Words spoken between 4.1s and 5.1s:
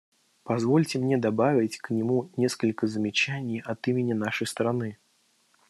нашей страны.